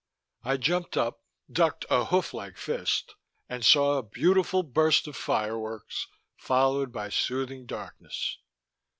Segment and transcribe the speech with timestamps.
[0.43, 1.21] I jumped up,
[1.51, 3.13] ducked a hoof like fist...
[3.47, 8.39] and saw a beautiful burst of fireworks followed by soothing darkness.